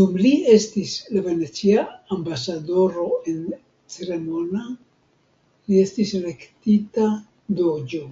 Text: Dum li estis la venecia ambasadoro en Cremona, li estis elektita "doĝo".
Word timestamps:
Dum 0.00 0.12
li 0.24 0.30
estis 0.56 0.92
la 1.14 1.22
venecia 1.24 1.82
ambasadoro 2.16 3.06
en 3.32 3.40
Cremona, 3.96 4.64
li 5.72 5.82
estis 5.88 6.14
elektita 6.22 7.08
"doĝo". 7.64 8.06